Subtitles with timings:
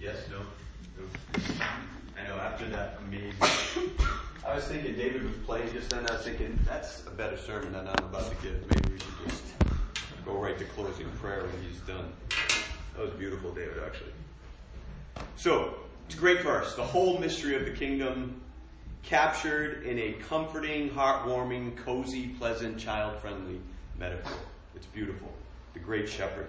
[0.00, 0.38] Yes, no,
[0.96, 1.04] no.
[2.18, 3.34] I know, after that amazing.
[4.46, 6.08] I was thinking David was playing just then.
[6.08, 8.62] I was thinking, that's a better sermon than I'm about to give.
[8.62, 9.44] Maybe we should just
[10.24, 12.14] go right to closing prayer when he's done.
[12.96, 14.12] That was beautiful, David, actually.
[15.36, 15.74] So,
[16.06, 16.74] it's a great verse.
[16.76, 18.40] The whole mystery of the kingdom
[19.02, 23.60] captured in a comforting, heartwarming, cozy, pleasant, child friendly
[23.98, 24.38] metaphor.
[24.74, 25.30] It's beautiful.
[25.74, 26.48] The great shepherd.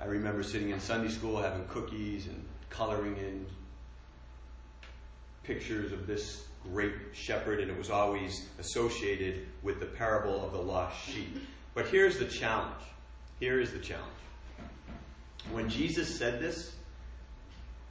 [0.00, 3.46] I remember sitting in Sunday school having cookies and coloring in
[5.42, 10.58] pictures of this great shepherd, and it was always associated with the parable of the
[10.58, 11.46] lost sheep.
[11.74, 12.82] But here's the challenge.
[13.40, 14.06] Here is the challenge.
[15.52, 16.74] When Jesus said this,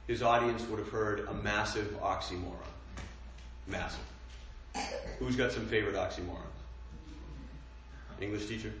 [0.06, 2.56] his audience would have heard a massive oxymoron.
[3.68, 4.00] Massive.
[5.18, 6.46] Who's got some favorite oxymorons?
[8.20, 8.72] English teacher?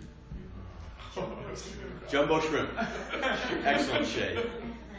[2.08, 2.70] Jumbo shrimp.
[3.64, 4.50] Excellent shade.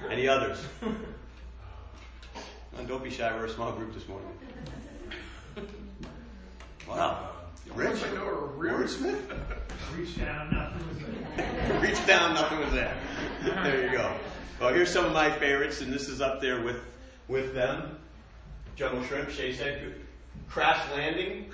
[0.09, 0.63] Any others?
[0.83, 4.27] Oh, don't be shy, we're a small group this morning.
[6.87, 7.29] Wow.
[7.75, 7.99] Rich?
[7.99, 9.21] Wordsmith?
[9.95, 10.97] Reach down, nothing was
[11.35, 11.79] there.
[11.81, 12.95] Reach down, nothing was there.
[13.43, 14.13] There you go.
[14.59, 16.81] Well, here's some of my favorites, and this is up there with,
[17.27, 17.97] with them.
[18.75, 19.95] Jumbo shrimp, Shay said,
[20.47, 21.51] crash landing,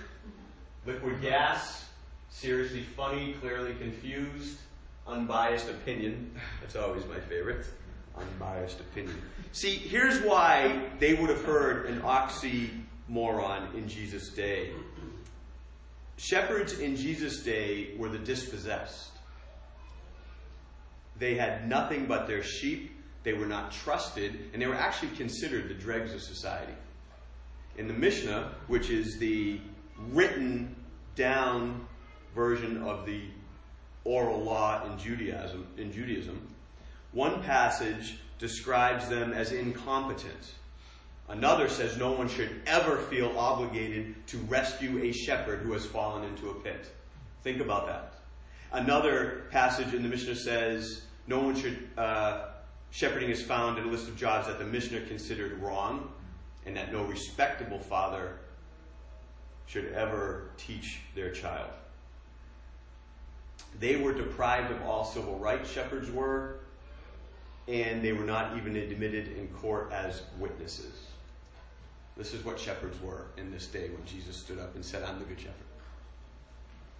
[0.85, 1.85] liquid gas,
[2.39, 4.59] seriously funny, clearly confused,
[5.07, 6.39] unbiased opinion.
[6.61, 7.65] That's always my favorite.
[8.15, 9.19] Unbiased opinion.
[9.53, 14.71] See, here's why they would have heard an oxymoron in Jesus' day.
[16.17, 19.11] Shepherds in Jesus' day were the dispossessed.
[21.17, 22.91] They had nothing but their sheep.
[23.23, 26.73] They were not trusted, and they were actually considered the dregs of society.
[27.77, 29.59] In the Mishnah, which is the
[30.11, 30.75] written
[31.15, 31.87] down
[32.37, 33.23] version of the
[34.05, 36.39] oral law in Judaism, in Judaism,
[37.11, 40.53] one passage describes them as incompetent.
[41.27, 46.23] Another says no one should ever feel obligated to rescue a shepherd who has fallen
[46.23, 46.87] into a pit.
[47.43, 48.13] Think about that.
[48.71, 52.49] Another passage in the Mishnah says no one should, uh,
[52.91, 56.11] shepherding is found in a list of jobs that the Mishnah considered wrong,
[56.65, 58.37] and that no respectable father
[59.65, 61.71] should ever teach their child.
[63.79, 66.59] They were deprived of all civil rights, shepherds were,
[67.67, 71.07] and they were not even admitted in court as witnesses.
[72.15, 75.19] This is what shepherds were in this day when Jesus stood up and said, I'm
[75.19, 75.53] the good shepherd.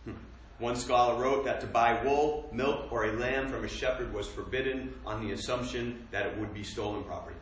[0.06, 0.14] Hmm.
[0.60, 4.28] One scholar wrote that to buy wool, milk, or a lamb from a shepherd was
[4.28, 7.38] forbidden on the assumption that it would be stolen property.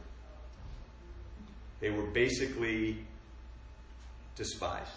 [1.80, 3.06] They were basically
[4.36, 4.90] despised.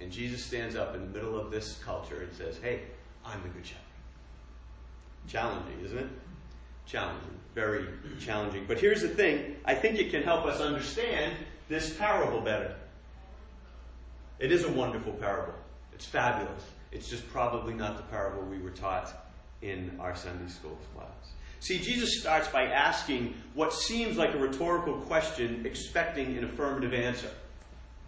[0.00, 2.82] And Jesus stands up in the middle of this culture and says, Hey,
[3.30, 3.82] I'm the good shepherd.
[5.28, 6.08] Challenging, isn't it?
[6.86, 7.38] Challenging.
[7.54, 7.86] Very
[8.20, 8.64] challenging.
[8.66, 11.34] But here's the thing I think it can help us understand
[11.68, 12.74] this parable better.
[14.38, 15.54] It is a wonderful parable,
[15.92, 16.62] it's fabulous.
[16.90, 19.12] It's just probably not the parable we were taught
[19.60, 21.08] in our Sunday school class.
[21.60, 27.30] See, Jesus starts by asking what seems like a rhetorical question, expecting an affirmative answer.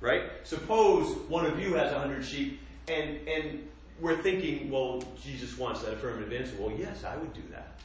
[0.01, 0.23] Right?
[0.45, 3.69] Suppose one of you has a hundred sheep, and, and
[4.01, 6.55] we're thinking, well, Jesus wants that affirmative answer.
[6.59, 7.79] Well, yes, I would do that.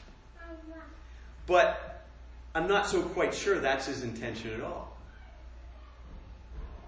[1.46, 2.04] But
[2.54, 4.96] I'm not so quite sure that's his intention at all.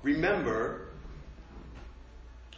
[0.03, 0.88] Remember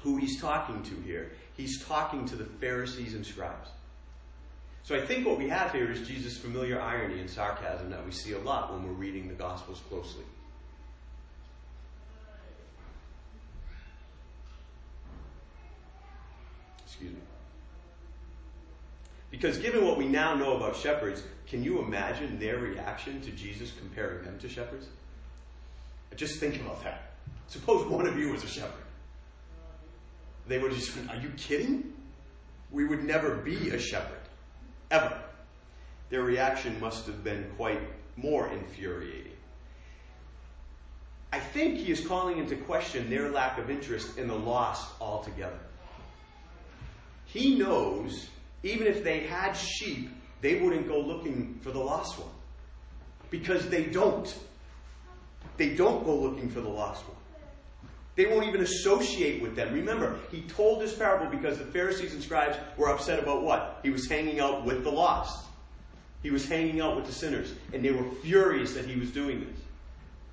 [0.03, 1.33] who he's talking to here.
[1.57, 3.69] He's talking to the Pharisees and scribes.
[4.83, 8.13] So I think what we have here is Jesus' familiar irony and sarcasm that we
[8.13, 10.25] see a lot when we're reading the Gospels closely.
[16.87, 17.21] Excuse me.
[19.31, 23.73] Because given what we now know about shepherds, can you imagine their reaction to Jesus
[23.79, 24.87] comparing them to shepherds?
[26.17, 27.13] Just think about that.
[27.47, 28.85] Suppose one of you was a shepherd.
[30.49, 31.93] They would just, are you kidding?
[32.73, 34.19] We would never be a shepherd.
[34.91, 35.21] Ever.
[36.09, 37.81] Their reaction must have been quite
[38.17, 39.33] more infuriating.
[41.33, 45.61] I think he is calling into question their lack of interest in the lost altogether.
[47.27, 48.29] He knows
[48.63, 50.11] even if they had sheep,
[50.41, 52.31] they wouldn't go looking for the lost one.
[53.31, 54.35] Because they don't.
[55.57, 57.17] They don't go looking for the lost one.
[58.17, 59.73] They won't even associate with them.
[59.73, 63.81] Remember, he told this parable because the Pharisees and scribes were upset about what?
[63.83, 65.47] He was hanging out with the lost.
[66.23, 67.55] He was hanging out with the sinners.
[67.73, 69.61] And they were furious that he was doing this.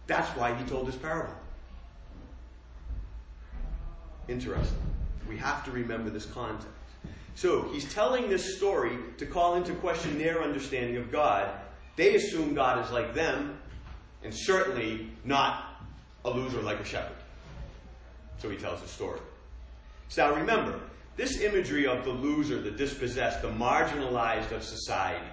[0.07, 1.33] That's why he told this parable.
[4.27, 4.77] Interesting.
[5.29, 6.67] We have to remember this context.
[7.37, 11.51] So he's telling this story to call into question their understanding of God,
[11.95, 13.59] They assume God is like them,
[14.23, 15.83] and certainly not
[16.25, 17.15] a loser like a shepherd.
[18.39, 19.19] So he tells the story.
[20.09, 20.79] So now remember,
[21.15, 25.25] this imagery of the loser, the dispossessed, the marginalized of society,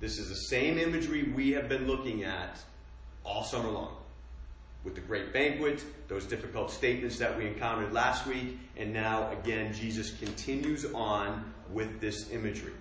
[0.00, 2.58] this is the same imagery we have been looking at
[3.24, 3.96] all summer long.
[4.86, 9.74] With the great banquet, those difficult statements that we encountered last week, and now again,
[9.74, 12.72] Jesus continues on with this imagery.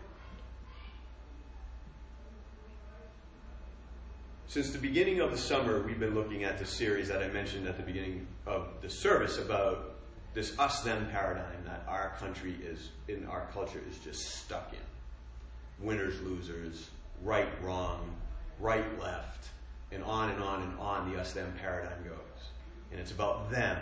[4.45, 7.67] Since the beginning of the summer, we've been looking at the series that I mentioned
[7.67, 9.95] at the beginning of the service about
[10.35, 15.83] this us them paradigm that our country is, in our culture, is just stuck in.
[15.83, 16.91] Winners, losers,
[17.23, 18.15] right, wrong,
[18.59, 19.47] right, left,
[19.91, 22.49] and on and on and on the us them paradigm goes.
[22.91, 23.77] And it's about them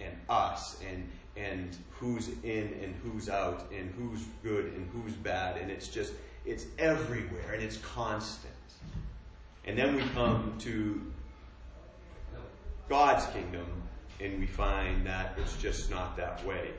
[0.00, 5.56] and us and and who's in and who's out and who's good and who's bad
[5.56, 6.12] and it's just
[6.44, 8.52] it's everywhere and it's constant.
[9.64, 11.00] And then we come to
[12.88, 13.66] God's kingdom
[14.20, 16.70] and we find that it's just not that way.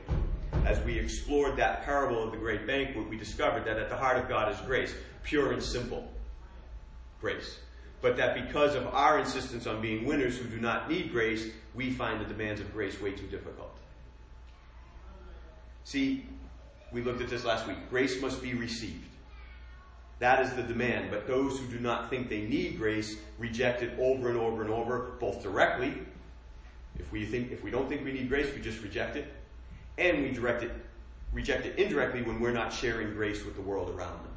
[0.66, 4.18] As we explored that parable of the great banquet, we discovered that at the heart
[4.18, 4.94] of God is grace,
[5.24, 6.08] pure and simple
[7.20, 7.58] grace.
[8.00, 11.90] But that because of our insistence on being winners who do not need grace, we
[11.90, 13.74] find the demands of grace way too difficult.
[15.84, 16.26] See,
[16.92, 17.76] we looked at this last week.
[17.90, 19.08] Grace must be received.
[20.18, 21.10] That is the demand.
[21.10, 24.70] But those who do not think they need grace reject it over and over and
[24.70, 25.92] over, both directly.
[26.98, 29.32] If we think if we don't think we need grace, we just reject it.
[29.98, 30.72] And we direct it,
[31.32, 34.33] reject it indirectly when we're not sharing grace with the world around them.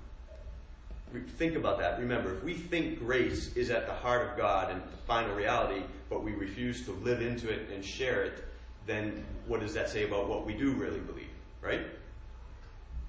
[1.38, 2.00] Think about that.
[2.00, 5.83] Remember, if we think grace is at the heart of God and the final reality,
[6.09, 8.44] but we refuse to live into it and share it,
[8.86, 11.30] then what does that say about what we do really believe,
[11.62, 11.81] right?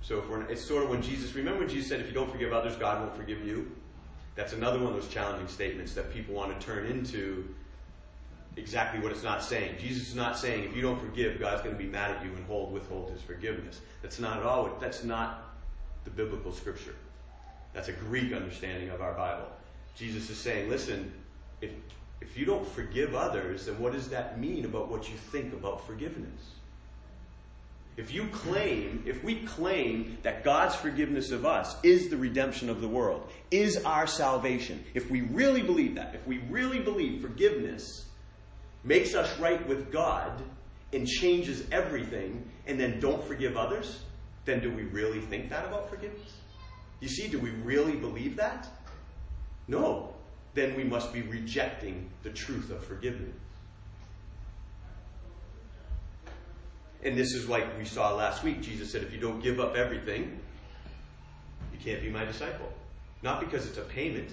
[0.01, 2.31] So if we're, it's sort of when Jesus, remember when Jesus said, if you don't
[2.31, 3.71] forgive others, God won't forgive you?
[4.37, 7.53] That's another one of those challenging statements that people want to turn into
[8.57, 9.77] exactly what it's not saying.
[9.81, 12.31] Jesus is not saying if you don't forgive, God's going to be mad at you
[12.31, 13.81] and hold withhold his forgiveness.
[14.03, 14.71] That's not at all.
[14.81, 15.57] That's not
[16.05, 16.95] the biblical scripture.
[17.73, 19.49] That's a Greek understanding of our Bible.
[19.97, 21.13] Jesus is saying, listen,
[21.61, 21.71] if
[22.21, 25.87] if you don't forgive others, then what does that mean about what you think about
[25.87, 26.55] forgiveness?
[27.97, 32.81] If you claim, if we claim that God's forgiveness of us is the redemption of
[32.81, 38.07] the world, is our salvation, if we really believe that, if we really believe forgiveness
[38.85, 40.43] makes us right with God
[40.93, 44.05] and changes everything, and then don't forgive others,
[44.45, 46.38] then do we really think that about forgiveness?
[47.01, 48.67] You see, do we really believe that?
[49.69, 50.15] No.
[50.55, 53.35] Then we must be rejecting the truth of forgiveness.
[57.05, 58.61] And this is like we saw last week.
[58.61, 60.41] Jesus said, if you don't give up everything,
[61.73, 62.73] you can't be my disciple.
[63.23, 64.31] Not because it's a payment,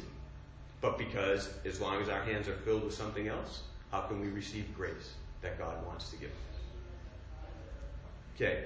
[0.82, 4.30] but because as long as our hands are filled with something else, how can we
[4.30, 7.46] receive grace that God wants to give us?
[8.36, 8.66] Okay.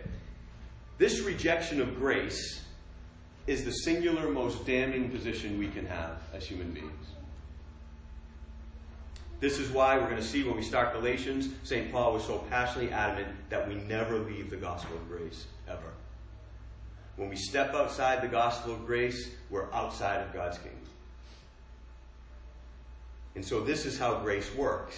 [0.97, 2.63] This rejection of grace
[3.49, 7.07] is the singular most damning position we can have as human beings.
[9.39, 11.91] This is why we're going to see when we start Galatians, St.
[11.91, 15.93] Paul was so passionately adamant that we never leave the gospel of grace, ever.
[17.15, 20.79] When we step outside the gospel of grace, we're outside of God's kingdom.
[23.33, 24.95] And so this is how grace works.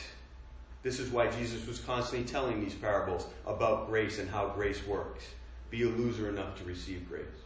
[0.83, 5.23] This is why Jesus was constantly telling these parables about grace and how grace works.
[5.69, 7.40] Be a loser enough to receive grace.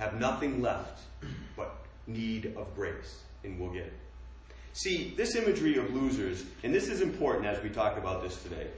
[0.00, 1.02] Have nothing left
[1.58, 1.76] but
[2.06, 3.92] need of grace, and we'll get it.
[4.72, 8.68] See, this imagery of losers, and this is important as we talk about this today.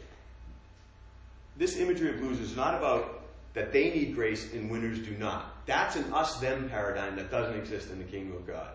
[1.57, 3.23] This imagery of losers is not about
[3.55, 5.65] that they need grace and winners do not.
[5.65, 8.73] That's an us them paradigm that doesn't exist in the kingdom of God.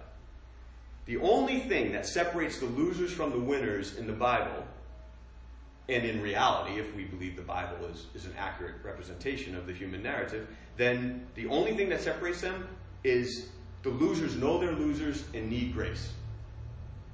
[1.05, 4.65] The only thing that separates the losers from the winners in the Bible,
[5.89, 9.73] and in reality, if we believe the Bible is, is an accurate representation of the
[9.73, 12.67] human narrative, then the only thing that separates them
[13.03, 13.49] is
[13.83, 16.11] the losers know they're losers and need grace.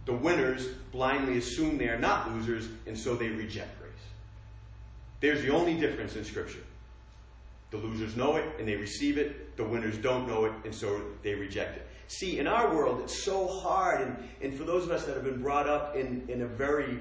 [0.06, 3.92] The winners blindly assume they are not losers, and so they reject grace.
[5.20, 6.64] There's the only difference in Scripture.
[7.72, 9.56] The losers know it and they receive it.
[9.58, 11.88] The winners don't know it and so they reject it.
[12.08, 15.24] See, in our world, it's so hard, and, and for those of us that have
[15.24, 17.00] been brought up in, in a very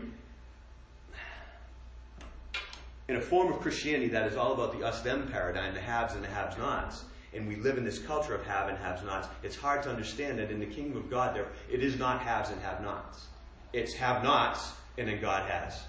[3.09, 6.15] in a form of Christianity that is all about the us them paradigm, the haves
[6.15, 7.05] and the have nots,
[7.35, 10.39] and we live in this culture of have and have nots, it's hard to understand
[10.39, 13.27] that in the kingdom of God, there it is not haves and have nots.
[13.73, 15.83] It's have nots, and then God has.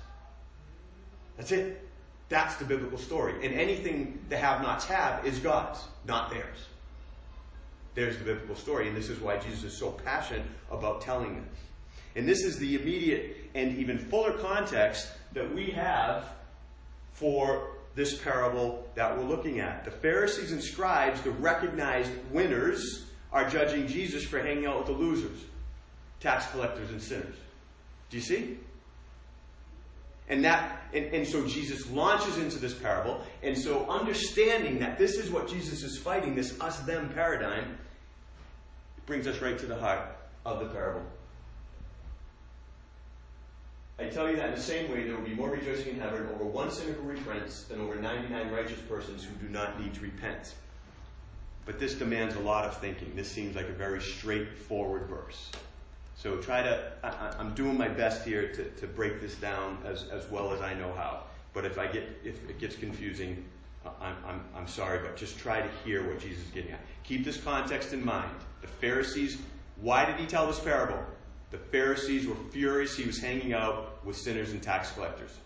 [1.38, 1.88] That's it.
[2.30, 3.46] That's the biblical story.
[3.46, 6.68] And anything the have nots have is God's, not theirs.
[7.96, 11.60] There's the biblical story, and this is why Jesus is so passionate about telling this.
[12.16, 16.26] And this is the immediate and even fuller context that we have
[17.14, 19.86] for this parable that we're looking at.
[19.86, 24.94] The Pharisees and scribes, the recognized winners, are judging Jesus for hanging out with the
[24.94, 25.40] losers,
[26.20, 27.36] tax collectors and sinners.
[28.10, 28.58] Do you see?
[30.30, 35.18] And that and, and so Jesus launches into this parable, and so understanding that this
[35.18, 37.78] is what Jesus is fighting, this us them paradigm,
[39.06, 40.16] brings us right to the heart
[40.46, 41.04] of the parable.
[44.00, 46.28] I tell you that in the same way, there will be more rejoicing in heaven
[46.34, 50.02] over one sinner who repents than over 99 righteous persons who do not need to
[50.02, 50.56] repent.
[51.66, 53.14] But this demands a lot of thinking.
[53.16, 55.52] This seems like a very straightforward verse.
[56.16, 60.10] So try to, I, am doing my best here to, to break this down as,
[60.10, 61.24] as well as I know how.
[61.54, 63.46] But if I get, if it gets confusing,
[63.86, 66.80] I'm, I'm, I'm sorry, but just try to hear what Jesus is getting at.
[67.04, 68.32] Keep this context in mind.
[68.62, 69.38] The Pharisees,
[69.82, 71.04] why did he tell this parable?
[71.54, 75.38] The Pharisees were furious he was hanging out with sinners and tax collectors.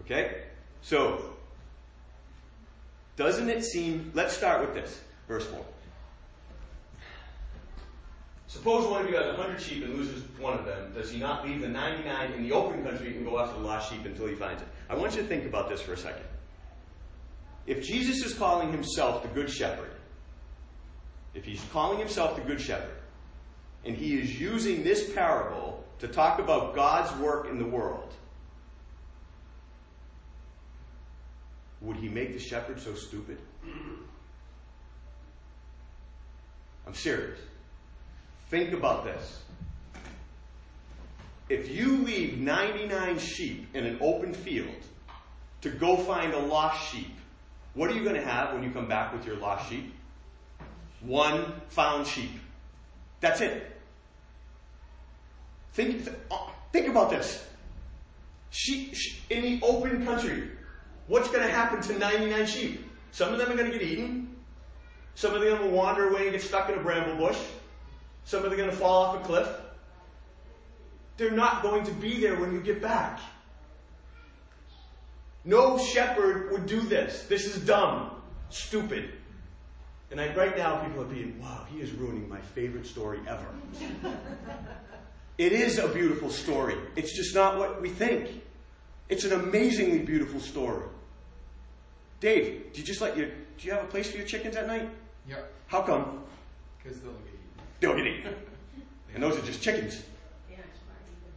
[0.00, 0.42] Okay?
[0.80, 1.34] So,
[3.14, 5.64] doesn't it seem, let's start with this, verse 4.
[8.48, 10.92] Suppose one of you has a hundred sheep and loses one of them.
[10.92, 13.88] Does he not leave the 99 in the open country and go after the lost
[13.88, 14.68] sheep until he finds it?
[14.90, 16.26] I want you to think about this for a second.
[17.68, 19.92] If Jesus is calling himself the Good Shepherd,
[21.34, 22.96] if he's calling himself the Good Shepherd,
[23.84, 28.12] and he is using this parable to talk about God's work in the world,
[31.80, 33.38] would he make the shepherd so stupid?
[36.86, 37.38] I'm serious.
[38.50, 39.42] Think about this.
[41.48, 44.74] If you leave 99 sheep in an open field
[45.62, 47.14] to go find a lost sheep,
[47.74, 49.94] what are you going to have when you come back with your lost sheep?
[51.00, 52.30] One found sheep.
[53.20, 53.71] That's it.
[55.72, 56.08] Think,
[56.72, 57.46] think about this.
[58.50, 58.94] Sheep,
[59.30, 60.50] in the open country,
[61.06, 62.90] what's going to happen to 99 sheep?
[63.10, 64.36] Some of them are going to get eaten.
[65.14, 67.38] Some of them will wander away and get stuck in a bramble bush.
[68.24, 69.48] Some of them are going to fall off a cliff.
[71.16, 73.20] They're not going to be there when you get back.
[75.44, 77.24] No shepherd would do this.
[77.24, 79.10] This is dumb, stupid.
[80.10, 83.46] And I, right now, people are being, wow, he is ruining my favorite story ever.
[85.38, 86.76] it is a beautiful story.
[86.96, 88.42] It's just not what we think.
[89.08, 90.86] It's an amazingly beautiful story.
[92.20, 94.66] Dave, do you just let your, do you have a place for your chickens at
[94.66, 94.88] night?
[95.28, 95.52] Yep.
[95.66, 96.22] How come?
[96.82, 97.38] Because they'll get eaten.
[97.80, 98.34] They'll get eaten.
[99.14, 100.02] And those are just chickens.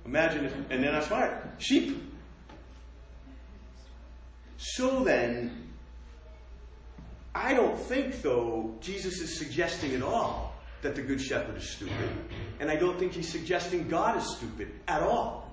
[0.06, 1.34] Imagine if, and they're not smart.
[1.58, 2.14] Sheep.
[4.58, 5.70] So then,
[7.34, 10.45] I don't think, though, Jesus is suggesting at all
[10.86, 12.10] that the Good Shepherd is stupid.
[12.60, 15.51] And I don't think he's suggesting God is stupid at all.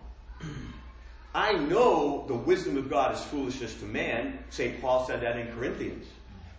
[1.35, 4.39] I know the wisdom of God is foolishness to man.
[4.51, 4.79] St.
[4.83, 6.07] Paul said that in Corinthians.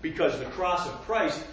[0.02, 1.46] Because the cross of Christ,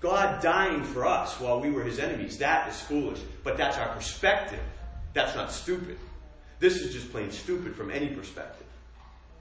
[0.00, 3.18] God dying for us while we were his enemies, that is foolish.
[3.42, 4.60] But that's our perspective.
[5.14, 5.98] That's not stupid.
[6.60, 8.66] This is just plain stupid from any perspective.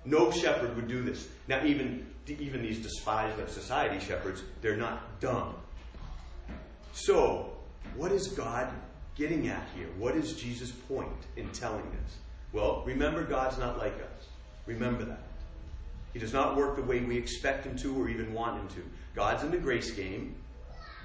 [0.05, 1.27] No shepherd would do this.
[1.47, 5.53] Now, even, even these despised of society shepherds, they're not dumb.
[6.97, 7.51] So,
[7.95, 8.73] what is God
[9.13, 9.87] getting at here?
[9.99, 12.17] What is Jesus' point in telling this?
[12.53, 14.27] Well, remember, God's not like us.
[14.65, 15.21] Remember that.
[16.13, 18.89] He does not work the way we expect him to or even want him to.
[19.15, 20.35] God's in the grace game.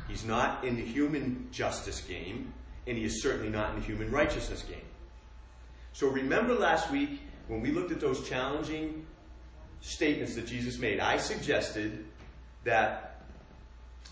[0.09, 2.55] He's not in the human justice game,
[2.87, 4.89] and he is certainly not in the human righteousness game.
[5.93, 9.05] So remember last week when we looked at those challenging
[9.83, 12.07] statements that Jesus made, I suggested
[12.65, 13.12] that,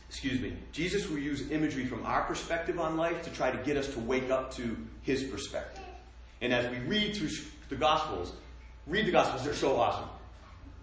[0.09, 3.76] excuse me, Jesus will use imagery from our perspective on life to try to get
[3.76, 5.85] us to wake up to his perspective.
[6.40, 7.30] And as we read through
[7.68, 8.32] the Gospels,
[8.87, 10.09] read the Gospels, they're so awesome.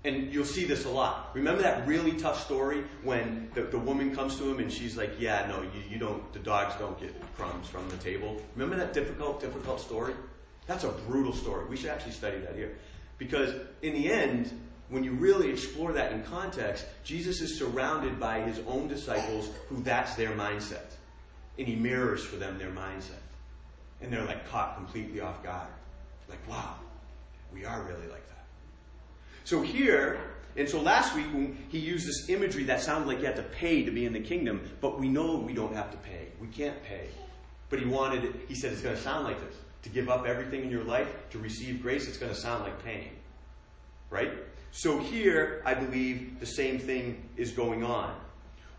[0.06, 1.32] And you'll see this a lot.
[1.34, 5.20] Remember that really tough story when the, the woman comes to him and she's like,
[5.20, 8.42] Yeah, no, you, you don't, the dogs don't get crumbs from the table.
[8.56, 10.14] Remember that difficult, difficult story?
[10.68, 11.66] That's a brutal story.
[11.66, 12.78] We should actually study that here.
[13.18, 14.52] Because in the end,
[14.90, 19.82] when you really explore that in context, Jesus is surrounded by his own disciples who
[19.84, 20.94] that's their mindset.
[21.58, 23.24] And he mirrors for them their mindset.
[24.02, 25.68] And they're like caught completely off guard.
[26.30, 26.76] Like, wow,
[27.54, 28.46] we are really like that.
[29.44, 30.20] So here,
[30.56, 33.44] and so last week when he used this imagery that sounded like you had to
[33.44, 36.28] pay to be in the kingdom, but we know we don't have to pay.
[36.40, 37.08] We can't pay.
[37.70, 40.26] But he wanted it, he said it's going to sound like this to give up
[40.26, 43.10] everything in your life to receive grace, it's going to sound like pain.
[44.10, 44.32] Right?
[44.72, 48.16] So here, I believe the same thing is going on.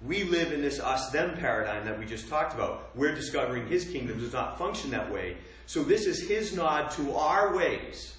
[0.01, 2.91] We live in this us them paradigm that we just talked about.
[2.95, 5.37] We're discovering his kingdom does not function that way.
[5.67, 8.17] So this is his nod to our ways.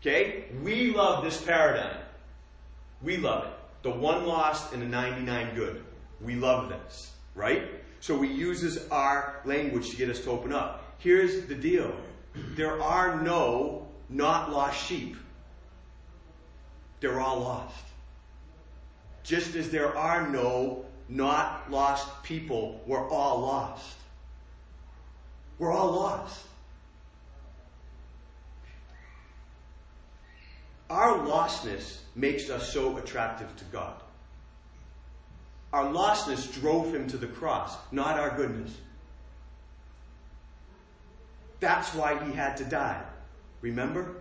[0.00, 0.44] Okay?
[0.62, 1.96] We love this paradigm.
[3.02, 3.52] We love it.
[3.82, 5.84] The one lost and the 99 good.
[6.20, 7.62] We love this, right?
[8.00, 10.94] So he uses our language to get us to open up.
[10.98, 11.94] Here's the deal
[12.54, 15.16] there are no not lost sheep,
[17.00, 17.84] they're all lost.
[19.22, 23.96] Just as there are no not lost people, we're all lost.
[25.58, 26.44] We're all lost.
[30.88, 33.94] Our lostness makes us so attractive to God.
[35.72, 38.74] Our lostness drove him to the cross, not our goodness.
[41.58, 43.02] That's why he had to die.
[43.60, 44.14] Remember?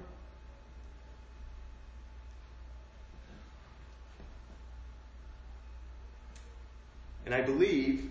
[7.25, 8.09] And I believe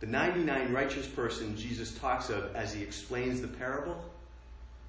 [0.00, 3.98] the 99 righteous person Jesus talks of as he explains the parable,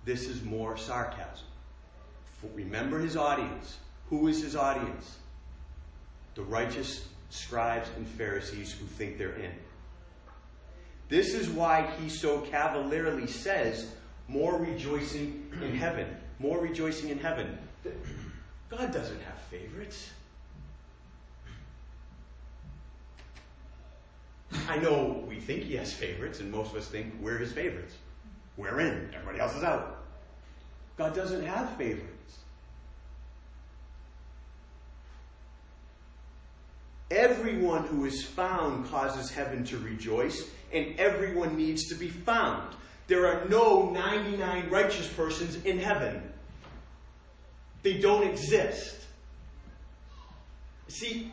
[0.05, 1.45] this is more sarcasm.
[2.53, 3.77] Remember his audience.
[4.09, 5.17] Who is his audience?
[6.35, 9.51] The righteous scribes and Pharisees who think they're in.
[11.09, 13.91] This is why he so cavalierly says,
[14.27, 16.07] more rejoicing in heaven.
[16.37, 17.57] More rejoicing in heaven.
[18.69, 20.11] God doesn't have favorites.
[24.67, 27.95] I know we think he has favorites, and most of us think we're his favorites.
[28.57, 30.03] We're in, everybody else is out.
[30.97, 32.39] God doesn't have favorites.
[37.11, 42.75] Everyone who is found causes heaven to rejoice, and everyone needs to be found.
[43.07, 46.21] There are no 99 righteous persons in heaven,
[47.81, 48.95] they don't exist.
[50.87, 51.31] See,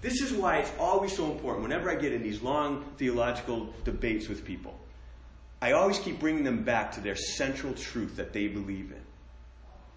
[0.00, 4.28] this is why it's always so important whenever I get in these long theological debates
[4.28, 4.78] with people.
[5.60, 9.02] I always keep bringing them back to their central truth that they believe in.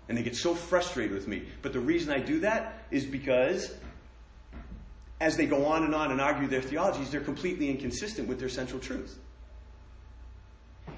[0.09, 1.43] And they get so frustrated with me.
[1.61, 3.73] But the reason I do that is because
[5.19, 8.49] as they go on and on and argue their theologies, they're completely inconsistent with their
[8.49, 9.19] central truth.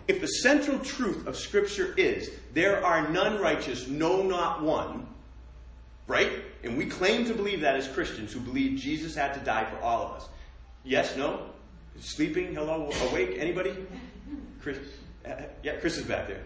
[0.07, 5.07] If the central truth of Scripture is there are none righteous, no, not one,
[6.07, 6.31] right?
[6.63, 9.77] And we claim to believe that as Christians who believe Jesus had to die for
[9.79, 10.29] all of us.
[10.83, 11.49] Yes, no?
[11.99, 12.53] Sleeping?
[12.53, 12.89] Hello?
[13.09, 13.35] Awake?
[13.37, 13.75] Anybody?
[14.61, 14.77] Chris?
[15.61, 16.43] Yeah, Chris is back there.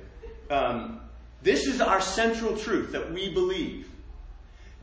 [0.50, 1.02] Um,
[1.44, 3.88] this is our central truth that we believe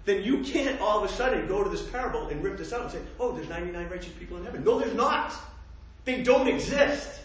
[0.04, 2.82] then you can't all of a sudden go to this parable and rip this out
[2.82, 4.62] and say, oh, there's 99 righteous people in heaven.
[4.62, 5.32] No, there's not.
[6.04, 7.20] They don't exist.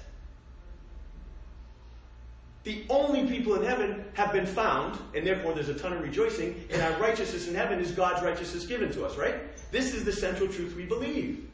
[2.64, 6.66] The only people in heaven have been found, and therefore there's a ton of rejoicing,
[6.70, 9.36] and our righteousness in heaven is God's righteousness given to us, right?
[9.72, 11.50] This is the central truth we believe.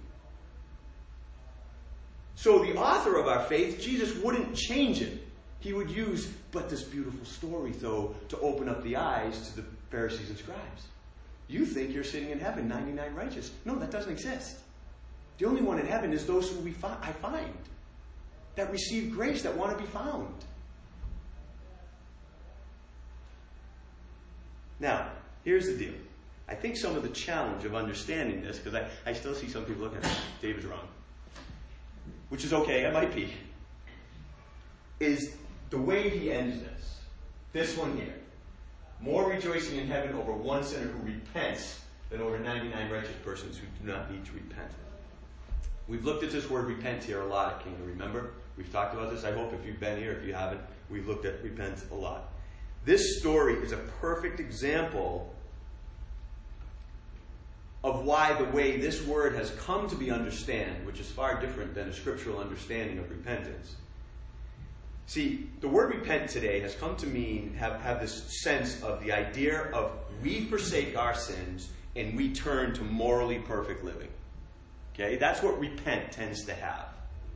[2.36, 5.22] So the author of our faith, Jesus, wouldn't change it.
[5.60, 9.68] He would use, but this beautiful story, though, to open up the eyes to the
[9.90, 10.88] Pharisees and scribes.
[11.48, 13.52] You think you're sitting in heaven, 99 righteous.
[13.64, 14.58] No, that doesn't exist.
[15.38, 17.58] The only one in heaven is those who we fi- I find
[18.56, 20.34] that receive grace, that want to be found.
[24.80, 25.10] Now,
[25.44, 25.94] here's the deal.
[26.48, 29.66] I think some of the challenge of understanding this, because I, I still see some
[29.66, 30.88] people looking at David's wrong,
[32.30, 33.34] which is okay, I might be,
[35.00, 35.36] is
[35.70, 37.00] the way he ends this.
[37.52, 38.14] This one here.
[39.02, 43.66] More rejoicing in heaven over one sinner who repents than over 99 righteous persons who
[43.82, 44.72] do not need to repent.
[45.88, 48.32] We've looked at this word repent here a lot at Kingdom, remember?
[48.58, 49.24] We've talked about this.
[49.24, 52.32] I hope if you've been here, if you haven't, we've looked at repent a lot.
[52.86, 55.34] This story is a perfect example
[57.84, 61.76] of why the way this word has come to be understood, which is far different
[61.76, 63.76] than a scriptural understanding of repentance,
[65.08, 69.12] See, the word repent today has come to mean, have, have this sense of the
[69.12, 69.92] idea of
[70.24, 74.10] we forsake our sins and we turn to morally perfect living.
[74.94, 75.16] Okay?
[75.18, 76.88] That's what repent tends to have,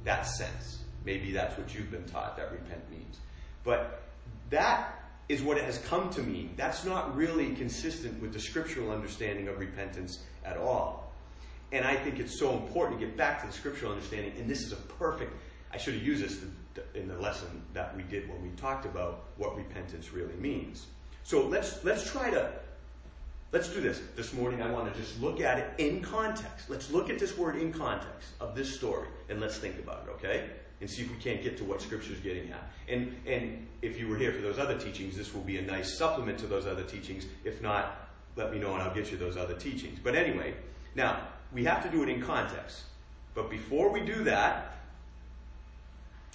[0.04, 0.80] that sense.
[1.06, 3.18] Maybe that's what you've been taught that repent means.
[3.64, 4.02] But
[4.50, 4.99] that
[5.30, 6.54] is what it has come to mean.
[6.58, 11.14] That's not really consistent with the scriptural understanding of repentance at all.
[11.72, 14.64] And I think it's so important to get back to the scriptural understanding, and this
[14.64, 15.32] is a perfect,
[15.72, 16.42] I should have used this
[16.96, 20.88] in the lesson that we did when we talked about what repentance really means.
[21.24, 22.52] So let's let's try to
[23.52, 24.64] let's do this this morning.
[24.64, 26.70] I want to just look at it in context.
[26.70, 30.12] Let's look at this word in context of this story and let's think about it,
[30.12, 30.50] okay?
[30.82, 32.72] And see if we can't get to what Scripture is getting at.
[32.88, 35.98] And and if you were here for those other teachings, this will be a nice
[35.98, 37.26] supplement to those other teachings.
[37.44, 40.00] If not, let me know and I'll get you those other teachings.
[40.02, 40.54] But anyway,
[40.96, 41.22] now,
[41.54, 42.84] we have to do it in context.
[43.34, 44.78] But before we do that,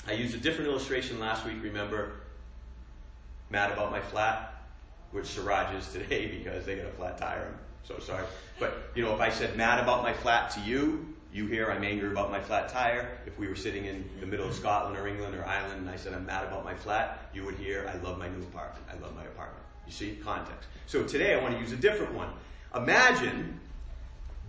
[0.07, 2.13] I used a different illustration last week, remember?
[3.51, 4.63] Mad about my flat,
[5.13, 7.49] which Siraj is today because they got a flat tire.
[7.49, 8.25] I'm so sorry.
[8.59, 11.83] But, you know, if I said mad about my flat to you, you hear I'm
[11.83, 13.19] angry about my flat tire.
[13.27, 15.97] If we were sitting in the middle of Scotland or England or Ireland and I
[15.97, 18.87] said I'm mad about my flat, you would hear I love my new apartment.
[18.89, 19.65] I love my apartment.
[19.85, 20.17] You see?
[20.23, 20.69] Context.
[20.87, 22.29] So today I want to use a different one.
[22.73, 23.59] Imagine,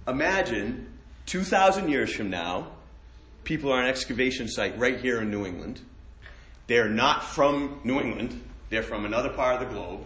[0.08, 0.88] imagine
[1.26, 2.67] 2,000 years from now,
[3.45, 5.82] people are on an excavation site right here in New England.
[6.67, 10.02] They're not from New England, they're from another part of the globe,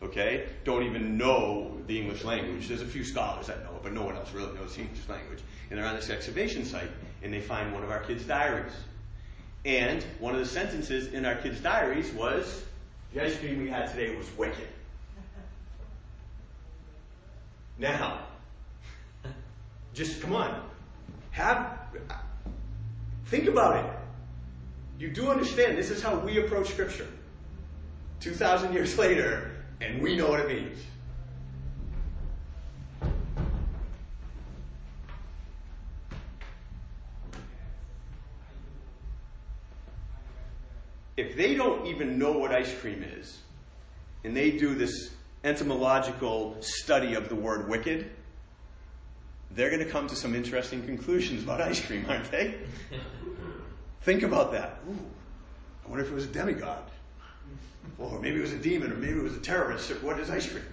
[0.00, 0.46] okay?
[0.64, 2.68] Don't even know the English language.
[2.68, 5.08] There's a few scholars that know it, but no one else really knows the English
[5.08, 5.40] language.
[5.70, 6.90] And they're on this excavation site,
[7.22, 8.72] and they find one of our kids' diaries.
[9.64, 12.64] And one of the sentences in our kids' diaries was
[13.12, 14.68] the ice cream we had today was wicked.
[17.78, 18.20] Now,
[19.94, 20.62] just come on.
[21.30, 21.78] Have
[23.26, 23.90] think about it.
[24.98, 27.08] You do understand this is how we approach scripture.
[28.20, 29.50] 2000 years later
[29.80, 30.78] and we know what it means.
[41.16, 43.38] If they don't even know what ice cream is,
[44.24, 48.10] and they do this etymological study of the word wicked,
[49.52, 52.54] they're going to come to some interesting conclusions about ice cream, aren't they?
[54.02, 54.78] Think about that.
[54.88, 54.98] Ooh,
[55.84, 56.82] I wonder if it was a demigod.
[57.98, 59.90] Or maybe it was a demon, or maybe it was a terrorist.
[60.02, 60.64] What is ice cream?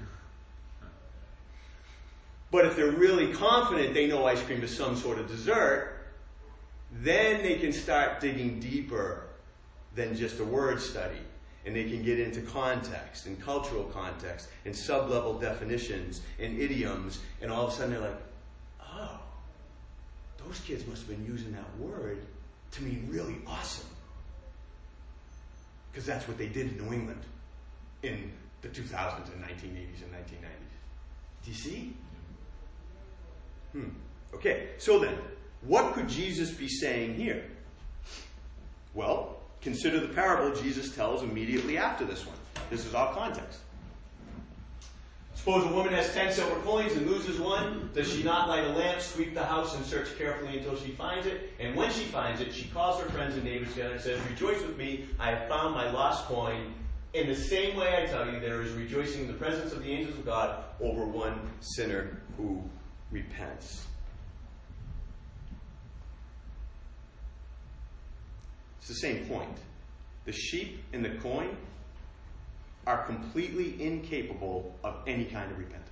[2.50, 5.98] But if they're really confident they know ice cream is some sort of dessert,
[6.92, 9.28] then they can start digging deeper
[9.96, 11.20] than just a word study.
[11.66, 17.20] And they can get into context and cultural context and sub-level definitions and idioms.
[17.42, 18.22] And all of a sudden they're like,
[18.82, 19.20] oh,
[20.38, 22.26] those kids must have been using that word
[22.72, 23.88] to mean really awesome.
[25.92, 27.22] Because that's what they did in New England
[28.02, 30.72] in the 2000s and 1980s and 1990s.
[31.44, 31.94] Do you see?
[33.74, 33.90] Hmm.
[34.34, 35.18] Okay, so then,
[35.62, 37.46] what could Jesus be saying here?
[38.94, 42.38] Well, consider the parable Jesus tells immediately after this one.
[42.70, 43.60] This is all context.
[45.42, 47.90] Suppose a woman has ten silver coins and loses one.
[47.96, 51.26] Does she not light a lamp, sweep the house, and search carefully until she finds
[51.26, 51.54] it?
[51.60, 54.62] And when she finds it, she calls her friends and neighbors together and says, Rejoice
[54.62, 56.76] with me, I have found my lost coin.
[57.14, 59.92] In the same way, I tell you, there is rejoicing in the presence of the
[59.92, 62.62] angels of God over one sinner who
[63.12, 63.88] repents.
[68.82, 69.58] It's the same point.
[70.26, 71.56] The sheep and the coin
[72.86, 75.88] are completely incapable of any kind of repentance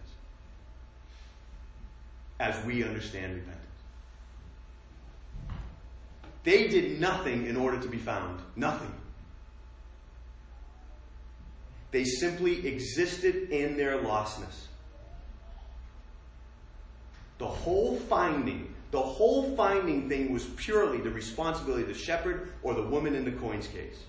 [2.39, 3.65] as we understand repentance.
[6.43, 8.41] They did nothing in order to be found.
[8.55, 8.93] Nothing.
[11.91, 14.67] They simply existed in their lostness.
[17.39, 22.73] The whole finding, the whole finding thing was purely the responsibility of the shepherd or
[22.73, 24.03] the woman in the coins case.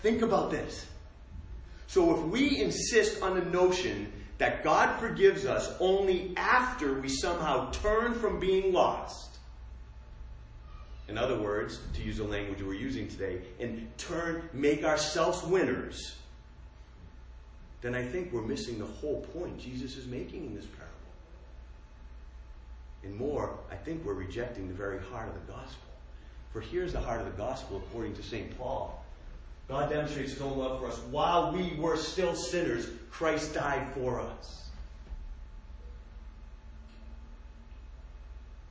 [0.00, 0.86] Think about this.
[1.86, 7.70] So if we insist on the notion that God forgives us only after we somehow
[7.70, 9.38] turn from being lost,
[11.08, 16.16] in other words, to use the language we're using today, and turn, make ourselves winners,
[17.82, 20.92] then I think we're missing the whole point Jesus is making in this parable.
[23.04, 25.88] And more, I think we're rejecting the very heart of the gospel.
[26.52, 28.56] For here's the heart of the gospel according to St.
[28.58, 29.04] Paul.
[29.68, 30.98] God demonstrates his own love for us.
[31.10, 34.62] While we were still sinners, Christ died for us.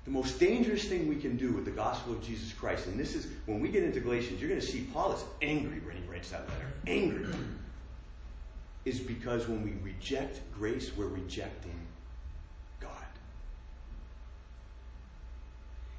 [0.06, 3.16] The most dangerous thing we can do with the gospel of Jesus Christ, and this
[3.16, 6.04] is when we get into Galatians, you're going to see Paul is angry when he
[6.10, 6.68] writes that letter.
[6.88, 7.28] Angry.
[8.84, 11.80] Is because when we reject grace, we're rejecting
[12.80, 12.90] God.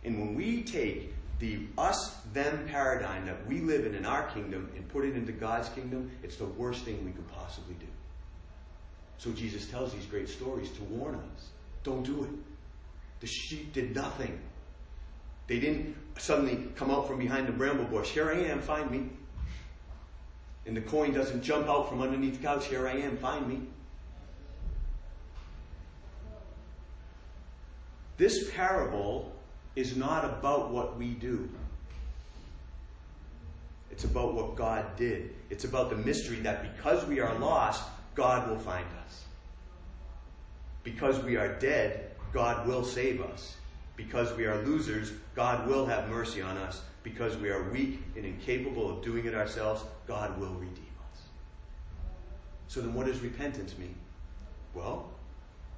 [0.05, 4.71] And when we take the us them paradigm that we live in in our kingdom
[4.77, 7.87] and put it into God's kingdom, it's the worst thing we could possibly do.
[9.19, 11.51] So Jesus tells these great stories to warn us.
[11.85, 12.31] Don't do it.
[13.21, 14.39] The sheep did nothing.
[15.47, 18.11] They didn't suddenly come out from behind the bramble bush.
[18.11, 19.11] Here I am, find me.
[20.67, 22.67] And the coin doesn't jump out from underneath the couch.
[22.67, 23.63] Here I am, find me.
[28.17, 29.32] This parable
[29.75, 31.49] is not about what we do.
[33.91, 35.35] It's about what God did.
[35.51, 39.25] It's about the mystery that because we are lost, God will find us.
[40.83, 43.57] Because we are dead, God will save us.
[43.97, 46.83] Because we are losers, God will have mercy on us.
[47.03, 51.21] Because we are weak and incapable of doing it ourselves, God will redeem us.
[52.69, 53.95] So then, what does repentance mean?
[54.75, 55.11] Well,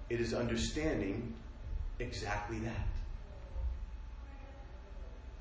[0.08, 1.34] it is understanding
[1.98, 2.93] exactly that.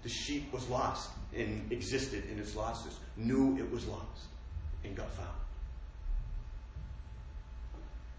[0.04, 4.28] The sheep was lost and existed in its lostness, knew it was lost,
[4.84, 5.30] and got found.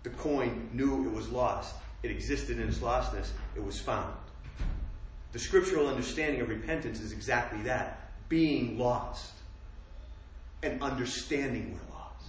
[0.02, 1.74] The coin knew it was lost.
[2.02, 3.30] It existed in its lostness.
[3.54, 4.14] It was found.
[5.32, 9.32] The scriptural understanding of repentance is exactly that being lost
[10.62, 12.26] and understanding we're lost.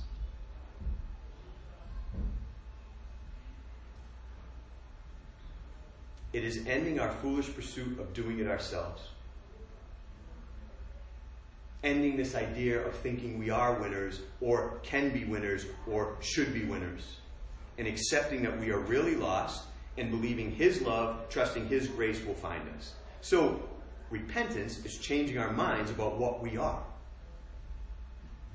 [6.34, 9.02] It is ending our foolish pursuit of doing it ourselves.
[11.86, 16.66] Ending this idea of thinking we are winners or can be winners or should be
[16.66, 17.18] winners
[17.78, 19.66] and accepting that we are really lost
[19.98, 22.96] and believing His love, trusting His grace will find us.
[23.22, 23.62] So,
[24.10, 26.82] repentance is changing our minds about what we are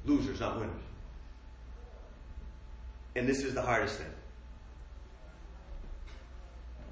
[0.05, 0.83] losers, not winners.
[3.15, 4.11] And this is the hardest thing.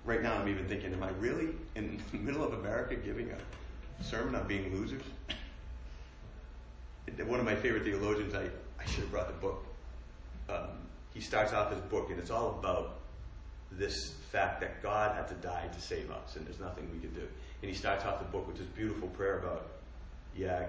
[0.05, 4.05] Right now, I'm even thinking, am I really in the middle of America giving a
[4.05, 5.03] sermon on being losers?
[7.27, 8.45] One of my favorite theologians, I,
[8.81, 9.65] I should have brought the book.
[10.49, 10.69] Um,
[11.15, 13.01] he starts off his book, and it's all about
[13.73, 17.15] this fact that God had to die to save us, and there's nothing we could
[17.15, 17.27] do.
[17.63, 19.69] And he starts off the book with this beautiful prayer about,
[20.37, 20.67] yeah,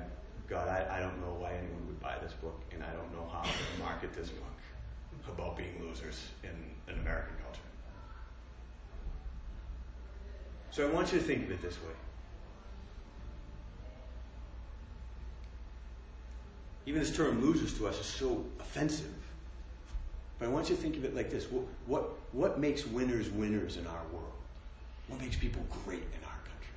[0.50, 3.30] God, I, I don't know why anyone would buy this book, and I don't know
[3.32, 4.46] how to market this book
[5.28, 6.50] about being losers in
[6.92, 7.62] an American culture.
[10.72, 11.94] So I want you to think of it this way.
[16.86, 19.14] Even this term losers to us is so offensive.
[20.40, 23.30] But I want you to think of it like this what, what, what makes winners
[23.30, 24.32] winners in our world?
[25.08, 26.74] What makes people great in our country?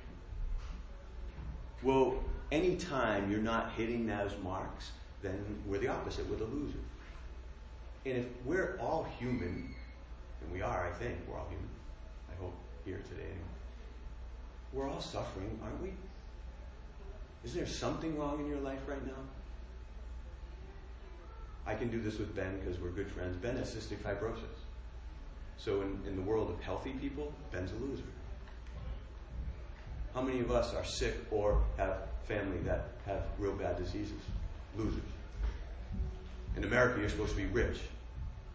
[1.81, 2.15] Well,
[2.51, 6.29] anytime you're not hitting those marks, then we're the opposite.
[6.29, 6.77] We're the loser.
[8.05, 9.73] And if we're all human,
[10.41, 11.69] and we are, I think, we're all human.
[12.29, 13.39] I hope here today anyway.
[14.73, 15.93] We're all suffering, aren't we?
[17.45, 19.13] Isn't there something wrong in your life right now?
[21.65, 23.37] I can do this with Ben because we're good friends.
[23.37, 24.43] Ben has cystic fibrosis.
[25.57, 28.03] So, in, in the world of healthy people, Ben's a loser.
[30.13, 34.19] How many of us are sick or have family that have real bad diseases?
[34.77, 35.01] Losers.
[36.57, 37.79] In America, you're supposed to be rich.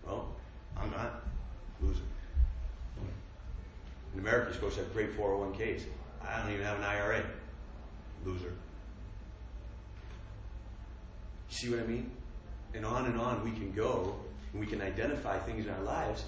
[0.06, 0.28] Well,
[0.76, 1.22] I'm not.
[1.80, 2.02] Loser.
[4.14, 5.82] In America, you're supposed to have great 401ks.
[6.22, 7.22] I don't even have an IRA.
[8.24, 8.52] Loser.
[11.48, 12.10] See what I mean?
[12.74, 14.14] And on and on we can go,
[14.52, 16.24] and we can identify things in our lives.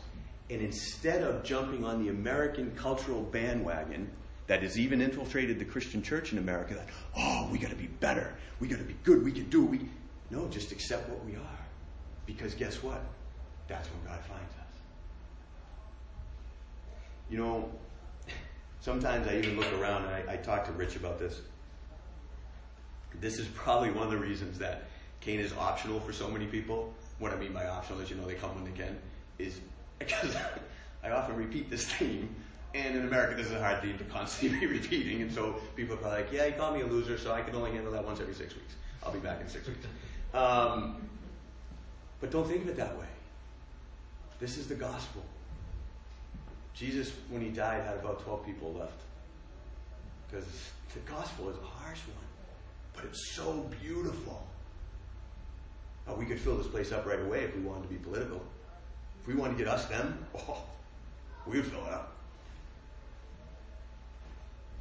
[0.50, 4.11] And instead of jumping on the American cultural bandwagon
[4.48, 7.87] that has even infiltrated the Christian church in America, that, oh, we got to be
[7.87, 9.70] better, we got to be good, we can do it.
[9.70, 9.88] We
[10.31, 11.59] no, just accept what we are,
[12.26, 13.00] because guess what?
[13.68, 14.74] That's when God finds us.
[17.29, 17.70] You know,
[18.81, 21.40] sometimes I even look around and I, I talk to Rich about this.
[23.20, 24.88] This is probably one of the reasons that
[25.20, 26.92] Cain is optional for so many people.
[27.18, 28.98] What I mean by optional is, you know, they come when they can.
[29.38, 29.61] Is
[29.98, 30.35] because
[31.04, 32.35] I often repeat this theme,
[32.74, 35.98] and in America, this is a hard theme to constantly be repeating, and so people
[35.98, 38.20] are like, "Yeah, you call me a loser, so I can only handle that once
[38.20, 38.74] every six weeks.
[39.02, 39.87] I'll be back in six weeks."
[40.33, 41.09] Um,
[42.20, 43.06] but don't think of it that way.
[44.38, 45.22] This is the gospel.
[46.74, 49.00] Jesus, when he died, had about 12 people left.
[50.26, 50.46] Because
[50.94, 52.26] the gospel is a harsh one,
[52.94, 54.46] but it's so beautiful.
[56.08, 58.42] Uh, we could fill this place up right away if we wanted to be political.
[59.20, 60.62] If we wanted to get us them, oh,
[61.46, 62.14] we would fill it up.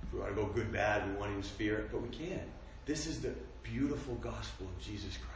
[0.04, 2.42] If we want to go good, bad, we want to sphere it, but we can't.
[2.86, 5.30] This is the beautiful gospel of Jesus Christ.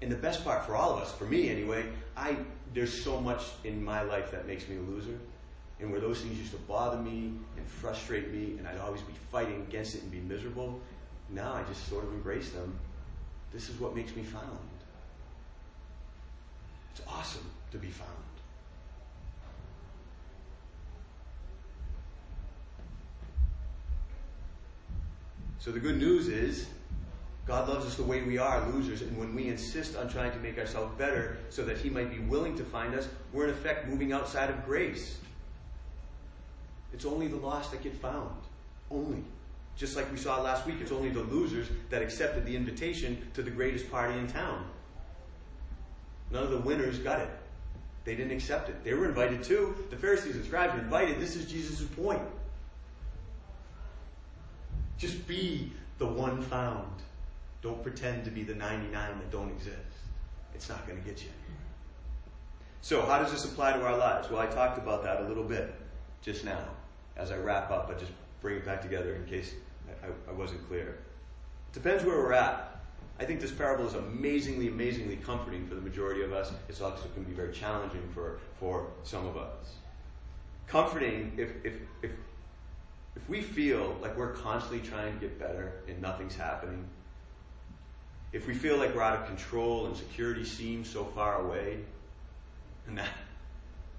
[0.00, 1.84] And the best part for all of us, for me anyway,
[2.16, 2.36] I
[2.74, 5.18] there's so much in my life that makes me a loser.
[5.80, 9.12] And where those things used to bother me and frustrate me, and I'd always be
[9.30, 10.80] fighting against it and be miserable,
[11.30, 12.78] now I just sort of embrace them
[13.54, 14.58] this is what makes me found.
[16.92, 18.10] It's awesome to be found.
[25.58, 26.66] So the good news is
[27.46, 30.38] God loves us the way we are, losers, and when we insist on trying to
[30.38, 33.86] make ourselves better so that He might be willing to find us, we're in effect
[33.88, 35.18] moving outside of grace.
[36.92, 38.36] It's only the lost that get found.
[38.90, 39.24] Only.
[39.76, 43.42] Just like we saw last week, it's only the losers that accepted the invitation to
[43.42, 44.64] the greatest party in town.
[46.30, 47.28] None of the winners got it.
[48.04, 48.84] They didn't accept it.
[48.84, 49.74] They were invited too.
[49.90, 51.20] The Pharisees and scribes were invited.
[51.20, 52.22] This is Jesus' point.
[54.98, 57.02] Just be the one found.
[57.62, 59.78] Don't pretend to be the 99 that don't exist.
[60.54, 61.30] It's not going to get you.
[62.82, 64.30] So, how does this apply to our lives?
[64.30, 65.74] Well, I talked about that a little bit
[66.20, 66.64] just now.
[67.16, 68.12] As I wrap up, I just
[68.44, 69.54] bring it back together in case
[70.02, 70.98] I, I wasn't clear.
[71.70, 72.82] It depends where we're at.
[73.18, 76.52] I think this parable is amazingly, amazingly comforting for the majority of us.
[76.68, 79.76] It's also going to be very challenging for, for some of us.
[80.66, 82.10] Comforting if, if, if,
[83.16, 86.84] if we feel like we're constantly trying to get better and nothing's happening,
[88.34, 91.78] if we feel like we're out of control and security seems so far away,
[92.88, 93.08] and that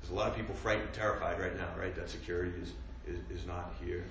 [0.02, 1.96] there's a lot of people frightened, terrified right now, right?
[1.96, 2.74] That security is,
[3.08, 4.04] is, is not here.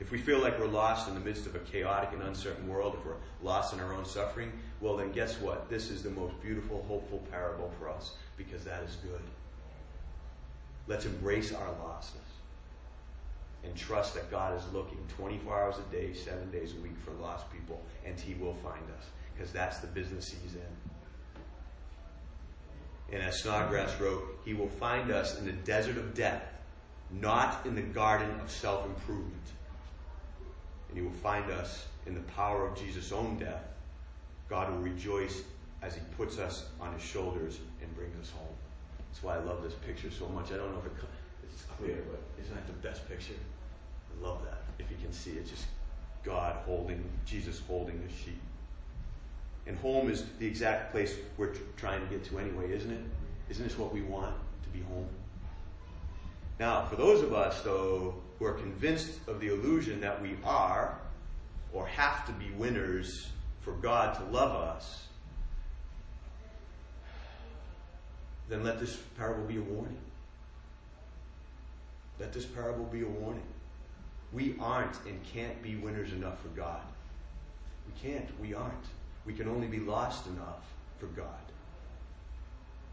[0.00, 2.96] If we feel like we're lost in the midst of a chaotic and uncertain world,
[2.98, 5.68] if we're lost in our own suffering, well, then guess what?
[5.68, 9.20] This is the most beautiful, hopeful parable for us because that is good.
[10.86, 12.30] Let's embrace our lostness
[13.62, 17.10] and trust that God is looking 24 hours a day, seven days a week for
[17.22, 20.62] lost people, and He will find us because that's the business He's in.
[23.12, 26.42] And as Snodgrass wrote, He will find us in the desert of death,
[27.10, 29.36] not in the garden of self improvement.
[30.90, 33.62] And He will find us in the power of Jesus' own death.
[34.48, 35.42] God will rejoice
[35.82, 38.54] as He puts us on His shoulders and brings us home.
[39.10, 40.52] That's why I love this picture so much.
[40.52, 40.92] I don't know if it,
[41.52, 43.34] it's clear, but isn't that the best picture?
[44.10, 44.62] I love that.
[44.78, 45.66] If you can see it, just
[46.24, 48.40] God holding, Jesus holding the sheep.
[49.66, 53.00] And home is the exact place we're trying to get to anyway, isn't it?
[53.50, 55.08] Isn't this what we want to be home?
[56.58, 60.98] Now, for those of us, though, who are convinced of the illusion that we are
[61.72, 63.28] or have to be winners
[63.60, 65.06] for God to love us,
[68.48, 69.98] then let this parable be a warning.
[72.18, 73.46] Let this parable be a warning.
[74.32, 76.80] We aren't and can't be winners enough for God.
[77.86, 78.28] We can't.
[78.40, 78.86] We aren't.
[79.26, 80.64] We can only be lost enough
[80.98, 81.26] for God.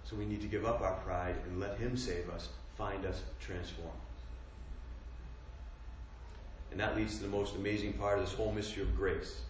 [0.03, 3.21] So we need to give up our pride and let Him save us, find us,
[3.39, 3.91] transform.
[6.71, 9.41] And that leads to the most amazing part of this whole mystery of grace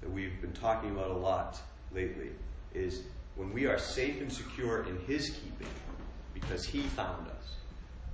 [0.00, 1.60] that we've been talking about a lot
[1.92, 2.30] lately
[2.74, 3.02] is
[3.36, 5.72] when we are safe and secure in His keeping
[6.32, 7.56] because He found us,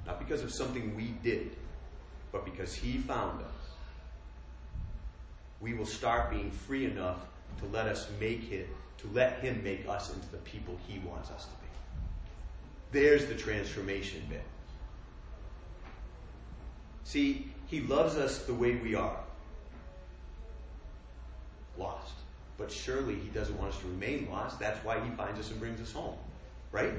[0.07, 1.55] not because of something we did,
[2.33, 3.51] but because He found us,
[5.61, 7.19] we will start being free enough
[7.59, 11.31] to let us make it, to let Him make us into the people He wants
[11.31, 11.67] us to be.
[12.93, 14.45] There's the transformation bit.
[17.05, 19.19] See, He loves us the way we are
[21.79, 22.15] lost.
[22.59, 24.59] But surely He doesn't want us to remain lost.
[24.59, 26.17] That's why He finds us and brings us home.
[26.73, 26.93] Right?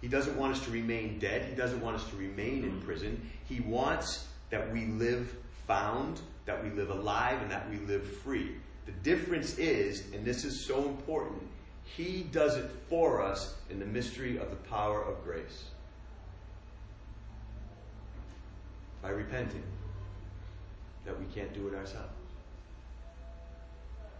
[0.00, 1.48] He doesn't want us to remain dead.
[1.48, 3.30] He doesn't want us to remain in prison.
[3.48, 5.34] He wants that we live
[5.66, 8.56] found, that we live alive, and that we live free.
[8.86, 11.42] The difference is, and this is so important,
[11.84, 15.70] He does it for us in the mystery of the power of grace.
[19.04, 19.62] By repenting
[21.04, 22.08] that we can't do it ourselves.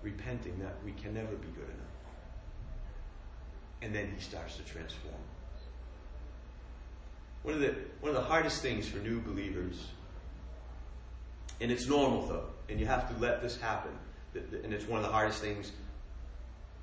[0.02, 1.94] Repenting that we can never be good enough.
[3.80, 5.14] And then He starts to transform.
[7.44, 9.86] One of the, one of the hardest things for new believers,
[11.62, 13.90] and it's normal though, and you have to let this happen
[14.34, 15.72] and it's one of the hardest things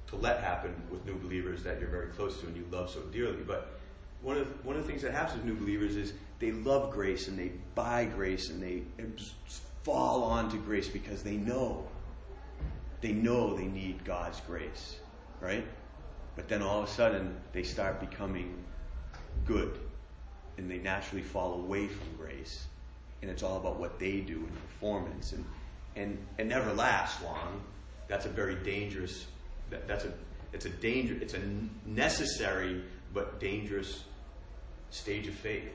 [0.08, 3.02] to let happen with new believers that you're very close to and you love so
[3.12, 3.44] dearly.
[3.46, 3.80] But
[4.22, 7.28] one of one of the things that happens with new believers is they love grace
[7.28, 8.82] and they buy grace and they
[9.84, 11.88] fall onto grace because they know
[13.00, 14.98] they know they need God's grace,
[15.40, 15.66] right?
[16.36, 18.64] But then all of a sudden they start becoming
[19.46, 19.80] good
[20.58, 22.66] and they naturally fall away from grace
[23.22, 25.46] and it's all about what they do and performance and
[25.96, 27.62] and it never lasts long.
[28.08, 29.26] That's a very dangerous.
[29.70, 30.14] That, that's a
[30.54, 31.18] it's a danger.
[31.22, 31.42] It's a
[31.86, 34.06] necessary but dangerous
[34.90, 35.72] stage of faith.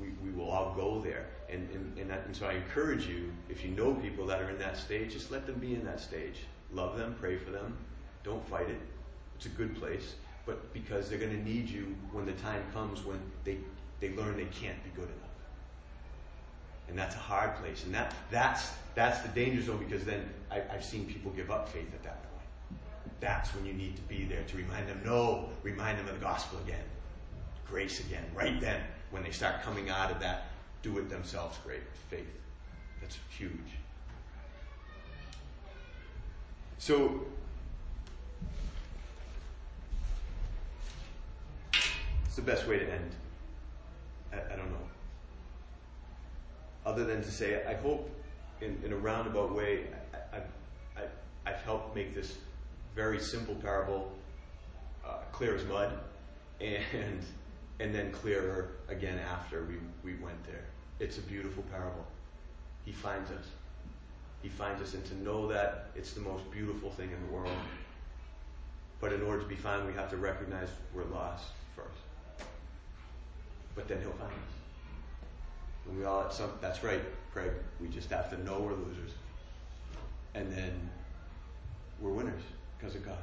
[0.00, 3.94] We, will all go there, and and, and so I encourage you, if you know
[3.94, 6.44] people that are in that stage, just let them be in that stage.
[6.72, 7.76] Love them, pray for them,
[8.22, 8.80] don't fight it.
[9.36, 10.14] It's a good place,
[10.46, 13.58] but because they're going to need you when the time comes when they
[14.00, 15.28] they learn they can't be good enough
[16.88, 17.84] and that's a hard place.
[17.84, 21.68] And that that's that's the danger zone because then I, I've seen people give up
[21.68, 22.80] faith at that point.
[23.20, 25.00] That's when you need to be there to remind them.
[25.04, 26.84] No, remind them of the gospel again,
[27.66, 28.24] grace again.
[28.34, 28.80] Right then,
[29.10, 30.46] when they start coming out of that,
[30.82, 31.58] do it themselves.
[31.64, 32.26] Great faith.
[33.00, 33.52] That's huge.
[36.78, 37.22] So
[42.24, 43.10] it's the best way to end.
[44.32, 44.76] I, I don't know.
[46.86, 48.08] Other than to say, I hope
[48.60, 49.86] in, in a roundabout way,
[50.32, 50.38] I,
[50.96, 51.02] I,
[51.46, 52.36] I've helped make this
[52.94, 54.12] very simple parable
[55.04, 55.98] uh, clear as mud,
[56.60, 57.24] and
[57.80, 60.64] and then clearer again after we, we went there.
[61.00, 62.06] It's a beautiful parable.
[62.84, 63.44] He finds us.
[64.42, 67.56] He finds us, and to know that it's the most beautiful thing in the world.
[69.00, 72.48] But in order to be found, we have to recognize we're lost first.
[73.74, 75.96] But then He'll find us.
[75.96, 76.50] We all at some.
[76.60, 77.00] That's right,
[77.32, 77.52] Craig.
[77.80, 79.12] We just have to know we're losers,
[80.34, 80.90] and then
[82.00, 82.42] we're winners
[82.78, 83.22] because of God.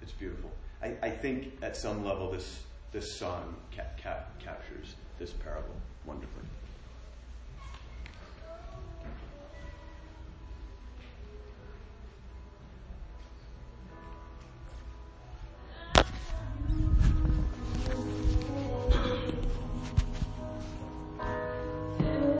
[0.00, 0.50] It's beautiful.
[0.82, 2.62] I, I think at some level this
[2.92, 5.74] this song cap, cap, captures this parable
[6.04, 6.44] wonderfully.